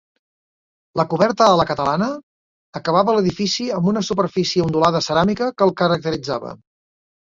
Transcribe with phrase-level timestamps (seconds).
[0.99, 2.07] La coberta a la catalana
[2.81, 6.61] acabava l'edifici amb una superfície ondulada ceràmica que el caracteritzava.